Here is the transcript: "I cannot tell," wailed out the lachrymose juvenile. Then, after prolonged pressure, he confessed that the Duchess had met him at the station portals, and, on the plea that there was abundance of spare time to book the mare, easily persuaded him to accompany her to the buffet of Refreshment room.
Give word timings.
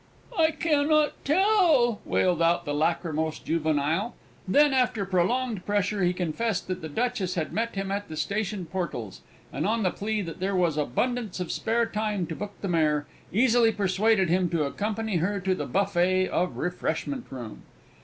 "I 0.35 0.49
cannot 0.49 1.13
tell," 1.23 1.99
wailed 2.05 2.41
out 2.41 2.65
the 2.65 2.73
lachrymose 2.73 3.37
juvenile. 3.37 4.15
Then, 4.47 4.73
after 4.73 5.05
prolonged 5.05 5.63
pressure, 5.63 6.01
he 6.01 6.11
confessed 6.11 6.67
that 6.69 6.81
the 6.81 6.89
Duchess 6.89 7.35
had 7.35 7.53
met 7.53 7.75
him 7.75 7.91
at 7.91 8.07
the 8.09 8.17
station 8.17 8.65
portals, 8.65 9.21
and, 9.53 9.67
on 9.67 9.83
the 9.83 9.91
plea 9.91 10.23
that 10.23 10.39
there 10.39 10.55
was 10.55 10.75
abundance 10.75 11.39
of 11.39 11.51
spare 11.51 11.85
time 11.85 12.25
to 12.25 12.35
book 12.35 12.53
the 12.61 12.67
mare, 12.67 13.05
easily 13.31 13.71
persuaded 13.71 14.27
him 14.27 14.49
to 14.49 14.63
accompany 14.65 15.17
her 15.17 15.39
to 15.39 15.53
the 15.53 15.67
buffet 15.67 16.29
of 16.29 16.57
Refreshment 16.57 17.25
room. 17.29 17.61